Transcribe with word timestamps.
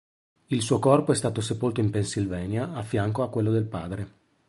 Il 0.47 0.63
suo 0.63 0.79
corpo 0.79 1.11
è 1.11 1.15
stato 1.15 1.41
sepolto 1.41 1.79
in 1.79 1.91
Pennsylvania, 1.91 2.73
a 2.73 2.81
fianco 2.81 3.21
a 3.21 3.29
quello 3.29 3.51
del 3.51 3.65
padre. 3.67 4.11